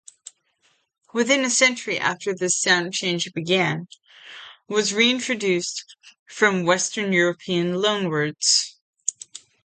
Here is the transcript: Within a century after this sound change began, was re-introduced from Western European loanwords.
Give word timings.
Within 1.13 1.45
a 1.45 1.49
century 1.51 1.99
after 1.99 2.33
this 2.33 2.59
sound 2.59 2.91
change 2.91 3.31
began, 3.33 3.87
was 4.67 4.95
re-introduced 4.95 5.95
from 6.25 6.63
Western 6.65 7.13
European 7.13 7.75
loanwords. 7.75 8.77